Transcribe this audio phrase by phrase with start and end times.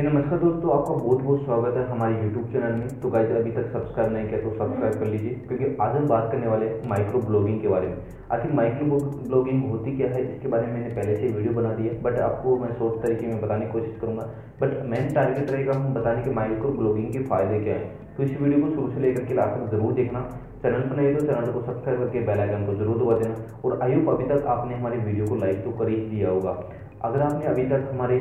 [0.00, 3.50] हे नमस्कार दोस्तों, आपका बहुत बहुत स्वागत है हमारे YouTube चैनल में। तो गाइज़ अभी
[3.52, 6.88] तक सब्सक्राइब नहीं किया तो सब्सक्राइब कर लीजिए, क्योंकि आज हम बात करने वाले हैं
[6.88, 7.96] माइक्रो ब्लॉगिंग के बारे में।
[8.32, 11.92] आखिर माइक्रो ब्लॉगिंग होती क्या है, इसके बारे में मैंने पहले से वीडियो बना दिया
[12.02, 14.22] बट आपको मैं शॉर्ट तरीके में बताने की कोशिश करूँगा।
[14.60, 18.40] बट मेन टारगेट रहेगा हम बताने के माइक्रो ब्लॉगिंग के फ़ायदे क्या हैं। तो इस
[18.40, 20.22] वीडियो को शुरू से लेकर के लास्ट तक ज़रूर देखना।
[20.62, 23.78] चैनल पर नहीं तो चैनल को सब्सक्राइब करके बेल आइकन को ज़रूर दबा देना। और
[23.82, 26.56] आयु अभी तक आपने हमारे वीडियो को लाइक तो कर ही दिया होगा।
[27.04, 28.20] अगर आपने अभी तक हमारे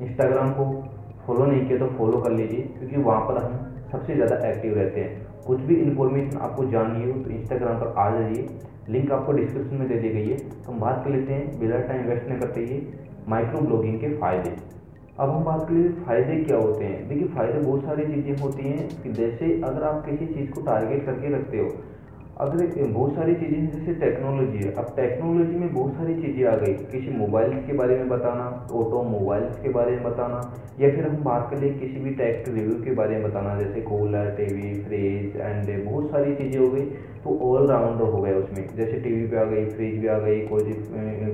[0.00, 0.64] इंस्टाग्राम को
[1.26, 5.00] फॉलो नहीं किया तो फॉलो कर लीजिए, क्योंकि वहाँ पर हम सबसे ज़्यादा एक्टिव रहते
[5.00, 8.48] हैं। कुछ भी इन्फॉर्मेशन आपको जाननी हो तो इंस्टाग्राम पर आ जाइए।
[8.88, 12.06] लिंक आपको डिस्क्रिप्शन में दे दी गई है। हम बात कर लेते हैं बिना टाइम
[12.08, 12.80] वेस्ट नहीं करते हुए
[13.28, 14.56] माइक्रो ब्लॉगिंग के फ़ायदे।
[15.18, 18.62] अब हम बात कर लेते फ़ायदे क्या होते हैं। देखिए, फ़ायदे बहुत सारी चीज़ें होती
[18.64, 21.68] हैं कि जैसे अगर आप किसी चीज़ को टारगेट करके रखते हो
[22.40, 26.54] अगर बहुत सारी चीज़ें हैं, जैसे टेक्नोलॉजी है। अब टेक्नोलॉजी में बहुत सारी चीज़ें आ
[26.56, 30.40] गई। किसी मोबाइल्स के बारे में बताना ऑटो मोबाइल्स के बारे में बताना,
[30.80, 34.30] या फिर हम बात कर किसी भी टेक रिव्यू के बारे में बताना, जैसे कूलर
[34.38, 36.86] टीवी फ्रिज एंड बहुत सारी चीज़ें हो गई
[37.24, 40.40] तो ऑल राउंडर हो गए उसमें। जैसे टीवी पे आ गई फ्रिज भी आ गई,
[40.46, 40.72] कोई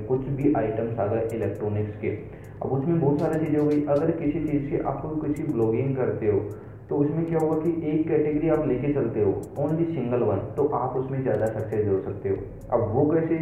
[0.07, 2.17] कुछ भी आइटम्स आ गए इलेक्ट्रॉनिक्स के।
[2.55, 6.27] अब उसमें बहुत सारी चीज़ें हो गई। अगर किसी चीज़ की आप किसी ब्लॉगिंग करते
[6.27, 6.39] हो
[6.89, 10.65] तो उसमें क्या होगा कि एक कैटेगरी आप लेके चलते हो ओनली सिंगल वन तो
[10.75, 12.35] आप उसमें ज़्यादा सक्सेस हो सकते हो।
[12.73, 13.35] अब वो कैसे?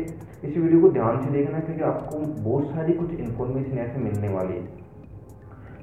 [0.44, 4.53] इस वीडियो को ध्यान से देखना क्योंकि आपको बहुत सारी कुछ इन्फॉर्मेशन ऐसे मिलने वाली
[4.53, 4.66] है।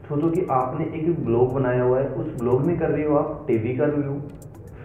[0.08, 3.44] सोचो कि आपने एक ब्लॉग बनाया हुआ है, उस ब्लॉग में कर रहे हो आप
[3.48, 4.20] टीवी का रिव्यू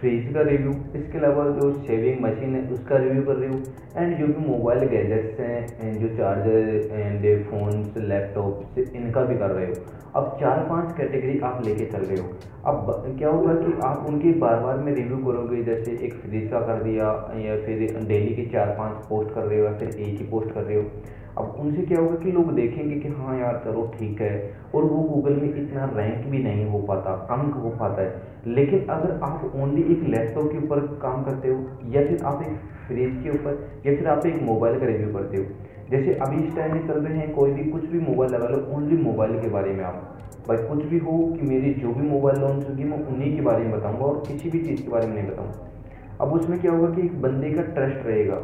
[0.00, 3.62] फ्रिज का रिव्यू इसके अलावा जो शेविंग मशीन है, उसका रिव्यू कर रही हूँ।
[3.96, 9.66] एंड जो भी मोबाइल गैजेट्स हैं जो चार्जर एंड फोन्स लैपटॉप इनका भी कर रहे
[9.66, 9.74] हो।
[10.16, 12.28] अब चार पाँच कैटेगरी आप लेके चल रहे हो।
[12.66, 12.86] अब
[13.18, 16.82] क्या होगा कि आप उनकी बार बार में रिव्यू करोगे, जैसे एक फ्रिज का कर
[16.82, 17.04] दिया,
[17.40, 20.54] या फिर डेली के चार पाँच पोस्ट कर रहे हो, या फिर एक ही पोस्ट
[20.54, 20.90] कर रहे हो।
[21.38, 24.30] अब उनसे क्या होगा कि लोग देखेंगे कि हाँ यार चलो ठीक है,
[24.74, 28.86] और वो गूगल में इतना रैंक भी नहीं हो पाता, अंक हो पाता है। लेकिन
[28.86, 31.58] अगर आप ओनली एक लैपटॉप के ऊपर काम करते हो,
[31.92, 32.56] या फिर आप एक
[32.86, 35.44] फ्रिज के ऊपर, या फिर आप एक मोबाइल का रिव्यू करते हो,
[35.90, 38.66] जैसे अभी इस टाइम में चल रहे हैं, कोई भी कुछ भी मोबाइल लगा लो
[38.76, 40.18] ओनली मोबाइल के बारे में आप,
[40.48, 43.64] भाई कुछ भी हो कि मेरी जो भी मोबाइल लॉन्च होगी, मैं उन्हीं के बारे
[43.64, 45.72] में बताऊँगा और किसी भी चीज़ के बारे में नहीं बताऊँगा।
[46.20, 48.36] अब उसमें क्या होगा कि एक बंदे का ट्रस्ट रहेगा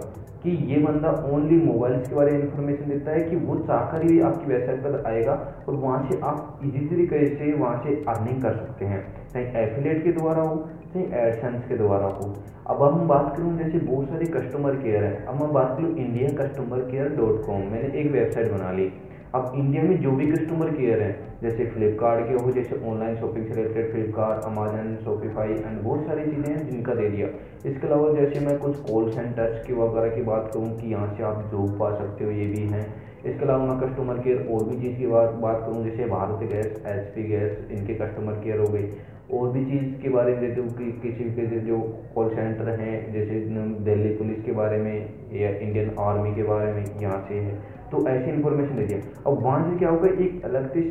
[0.43, 4.21] कि ये बंदा ओनली मोबाइल्स के बारे में इंफॉर्मेशन देता है कि वो चाहकर ही
[4.21, 5.35] आपकी वेबसाइट पर आएगा
[5.69, 9.03] और वहाँ से आप इजी तरीके से वहाँ से अर्निंग कर सकते हैं।
[9.33, 10.57] चाहे एफिलेट के द्वारा हो,
[10.95, 12.35] चाहे एडसेंस के द्वारा हो।
[12.67, 16.29] अब हम बात करूँ जैसे बहुत सारे कस्टमर केयर है। अब मैं बात करूँ India
[16.43, 18.91] customer care dot com मैंने एक वेबसाइट बना ली।
[19.35, 23.47] अब इंडिया में जो भी कस्टमर केयर हैं, जैसे फ्लिपकार्ट के हो, जैसे ऑनलाइन शॉपिंग
[23.47, 27.29] से related Flipkart Amazon Shopify and बहुत सारी चीज़ें हैं जिनका दे दिया।
[27.65, 31.23] इसके अलावा जैसे मैं कुछ कॉल सेंटर्स की वगैरह की बात करूँ कि यहाँ से
[31.23, 32.85] आप जॉब पा सकते हो, ये भी हैं।
[33.25, 36.83] इसके अलावा मैं कस्टमर केयर और भी चीज़ की बात बात करूँ, जैसे भारत गैस
[36.87, 38.91] एच गैस, इनके कस्टमर केयर हो गई।
[39.33, 41.79] और भी चीज़ के बारे में देते हो कि किसी के जो
[42.15, 43.41] कॉल सेंटर हैं, जैसे
[43.85, 44.95] दिल्ली पुलिस के बारे में
[45.35, 47.55] या इंडियन आर्मी के बारे में यहाँ से है
[47.93, 50.83] तो ऐसी इन्फॉर्मेशन देती है। अब वहाँ से क्या होगा, एक अलग से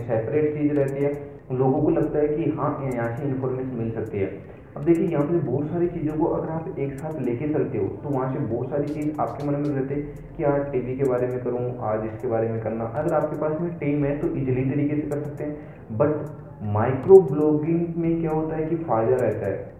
[0.00, 1.12] सेपरेट चीज़ रहती है।
[1.52, 4.28] लोगों को लगता है कि हाँ यहाँ से इन्फॉर्मेशन मिल सकती है।
[4.76, 7.88] अब देखिए, यहाँ पे बहुत सारी चीज़ों को अगर आप एक साथ लेके चलते हो
[8.02, 9.94] तो वहाँ से बहुत सारी चीज़ आपके मन में रहते
[10.36, 13.60] कि आज टीवी के बारे में करूँ, आज इसके बारे में करना। अगर आपके पास
[13.60, 18.30] में टीम है तो इजीली तरीके से कर सकते हैं। बट माइक्रो ब्लॉगिंग में क्या
[18.30, 19.73] होता है कि फ़ायदा रहता है।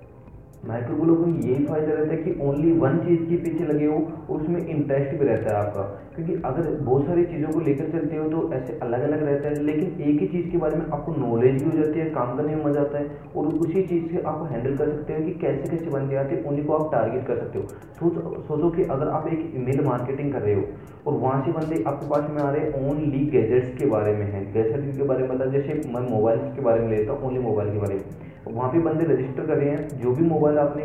[0.69, 3.97] माइक्रो को यही फ़ायदा रहता है कि ओनली वन चीज़ के पीछे लगे हो,
[4.31, 5.83] उसमें इंटरेस्ट भी रहता है आपका।
[6.15, 9.63] क्योंकि अगर बहुत सारी चीज़ों को लेकर चलते हो तो ऐसे अलग अलग रहता है,
[9.63, 12.55] लेकिन एक ही चीज़ के बारे में आपको नॉलेज भी हो जाती है, काम करने
[12.55, 15.71] में मज़ा आता है, और उसी चीज़ से आप हैंडल कर सकते हो कि कैसे
[15.71, 17.65] कैसे बंदे आते हैं उन्हीं को आप टारगेट कर सकते हो।
[18.01, 20.63] सोचो सोचो कि अगर आप एक ईमेल मार्केटिंग कर रहे हो,
[21.07, 24.27] और वहाँ से बंदे आपके पास में आ रहे हैं ओनली गैजेट्स के बारे में
[24.27, 27.41] है। गैजेट के बारे में बता, जैसे मैं मोबाइल के बारे में लेता हूँ ओनली
[27.41, 30.83] मोबाइल के बारे में। वहाँ पे बंदे रजिस्टर कर रहे हैं। जो भी मोबाइल आपने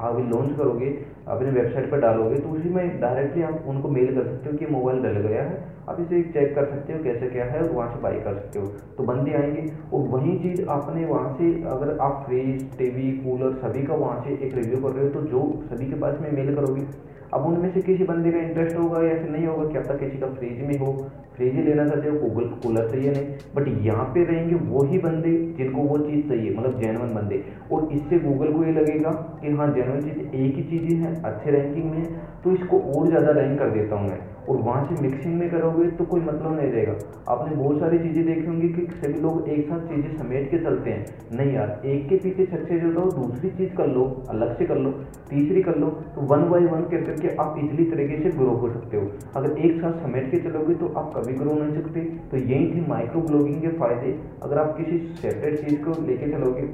[0.00, 0.86] अभी लॉन्च करोगे,
[1.28, 4.66] अपने वेबसाइट पर डालोगे तो उसी में डायरेक्टली आप उनको मेल कर सकते हो कि
[4.72, 7.88] मोबाइल डल गया है। आप इसे चेक कर सकते हो कैसे क्या है और वहाँ
[7.94, 8.66] से बाई कर सकते हो।
[8.98, 13.82] तो बंदे आएँगे, और वही चीज़ आपने वहाँ से अगर आप फ्रिज टीवी कूलर सभी
[13.82, 16.54] का वहाँ से एक रिव्यू कर रहे हो तो जो सभी के पास में मेल
[16.54, 16.86] करोगे,
[17.34, 20.18] अब उनमें से किसी बंदे का इंटरेस्ट होगा या फिर नहीं होगा क्या पता किसी
[20.18, 20.92] का फ्रिज में हो।
[21.36, 25.32] फ्रिज ही लेना चाहते हो गूगल कूलर चाहिए नहीं। बट यहाँ पे रहेंगे वही बंदे
[25.58, 27.42] जिनको वो चीज़ चाहिए। मतलब जेनवन बंदे।
[27.72, 29.10] और इससे गूगल को ये लगेगा
[29.40, 32.06] कि हाँ जेनवन चीज़ एक ही चीज़ें हैं अच्छे रैंकिंग में है
[32.44, 35.86] तो इसको और ज़्यादा रैंक कर देता हूँ मैं। और वहाँ से मिक्सिंग में करोगे
[35.96, 36.92] तो कोई मतलब नहीं रहेगा।
[37.28, 40.90] आपने बहुत सारी चीज़ें देखी होंगी कि सभी लोग एक साथ चीज़ें समेट के चलते
[40.90, 44.78] हैं। नहीं यार, एक के पीछे सक्सेस हो, दूसरी चीज़ कर लो, अलग से कर
[44.78, 44.90] लो,
[45.30, 48.70] तीसरी कर लो तो वन बाई वन कर करके आप इजली तरीके से ग्रो हो
[48.70, 52.00] सकते हो। अगर एक साथ समेट के चलोगे तो आप कभी ग्रो नहीं सकते।
[52.30, 56.66] तो यही थी माइक्रो ब्लॉगिंग के फ़ायदे। अगर आप किसी सेपरेट चीज़ को लेके चलोगे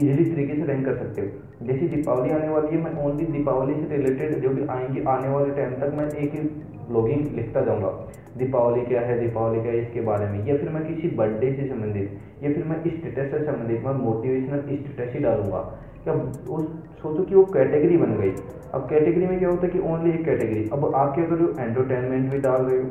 [0.00, 3.74] इजीली तरीके से रैंक कर सकते हो। जैसे दीपावली आने वाली है, मैं ओनली दीपावली
[3.74, 6.40] से रिलेटेड जो भी आएँगे, आने वाले टाइम तक मैं एक ही
[6.88, 7.88] ब्लॉगिंग लिखता जाऊँगा।
[8.38, 11.68] दीपावली क्या है, दीपावली क्या है, इसके बारे में, या फिर मैं किसी बर्थडे से
[11.68, 15.60] संबंधित, या फिर मैं स्टेटस से संबंधित मैं मोटिवेशनल स्टेटस ही डालूँगा।
[16.04, 16.14] क्या
[16.54, 16.64] उस,
[17.02, 18.32] सोचो कि वो कैटेगरी बन गई।
[18.74, 21.44] अब कैटेगरी में क्या होता है कि ओनली एक कैटेगरी अब आप क्या कर रहे
[21.44, 22.90] हो एंटरटेनमेंट भी डाल रहे हो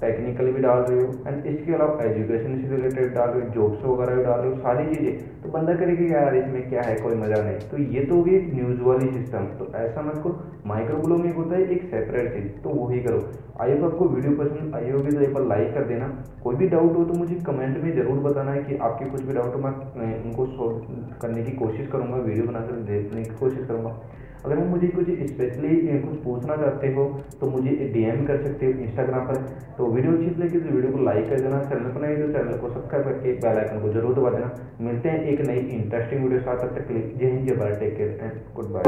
[0.00, 3.84] टेक्निकल भी डाल रहे हो एंड इसके अलावा एजुकेशन से रिलेटेड डाल रहे हो जॉब्स
[3.84, 7.14] वगैरह भी डाल रहे हो, सारी चीज़ें। तो बंदा करेगा यार इसमें क्या है, कोई
[7.16, 10.96] मज़ा नहीं। तो ये तो होगी एक न्यूज़ वाली सिस्टम तो ऐसा मत करो माइक्रो
[10.98, 13.20] ब्लॉगिंग होता है, एक सेपरेट चीज़। तो वही करो।
[13.60, 16.06] आई होप आपको वीडियो पसंद आई होगी तो एक बार लाइक कर देना।
[16.42, 19.34] कोई भी डाउट हो तो मुझे कमेंट में ज़रूर बताना है कि आपके कुछ भी
[19.34, 20.78] डाउट हो, मैं उनको सॉल्व
[21.22, 23.59] करने की कोशिश करूँगा वीडियो बनाकर देखने की कोशिश
[24.44, 25.70] अगर वो मुझे कुछ स्पेशली
[26.02, 27.02] कुछ पूछना चाहते हो
[27.40, 29.36] तो मुझे डीएम कर सकते हो इंस्टाग्राम पर।
[29.78, 32.56] तो वीडियो अच्छी लगी तो वीडियो को लाइक कर देना चैनल पर नहीं तो चैनल
[32.58, 34.48] को सब्सक्राइब करके बेल आइकन को ज़रूर दबा देना।
[34.86, 36.84] मिलते हैं एक नई इंटरेस्टिंग वीडियो साथ, तब तक
[37.18, 38.32] जय हिंद, जय Bharat take care and
[38.72, 38.84] goodbye